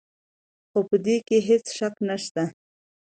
[0.69, 2.43] خو په دې کې هېڅ شک نشته.